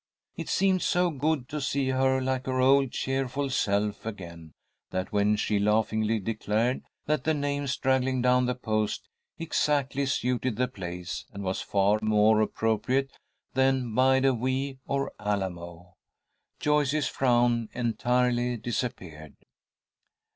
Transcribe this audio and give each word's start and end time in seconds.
It 0.35 0.49
seemed 0.49 0.81
so 0.81 1.11
good 1.11 1.47
to 1.49 1.61
see 1.61 1.89
her 1.89 2.19
like 2.19 2.47
her 2.47 2.59
old 2.59 2.89
cheerful 2.91 3.51
self 3.51 4.03
again 4.03 4.53
that, 4.89 5.11
when 5.11 5.35
she 5.35 5.59
laughingly 5.59 6.17
declared 6.19 6.81
that 7.05 7.23
the 7.23 7.35
name 7.35 7.67
straggling 7.67 8.19
down 8.19 8.47
the 8.47 8.55
post 8.55 9.07
exactly 9.37 10.07
suited 10.07 10.55
the 10.55 10.67
place, 10.67 11.25
and 11.31 11.43
was 11.43 11.61
far 11.61 11.99
more 12.01 12.41
appropriate 12.41 13.15
than 13.53 13.93
Bide 13.93 14.25
a 14.25 14.33
wee 14.33 14.79
or 14.87 15.11
Alamo, 15.19 15.93
Joyce's 16.59 17.07
frown 17.07 17.69
entirely 17.73 18.57
disappeared. 18.57 19.35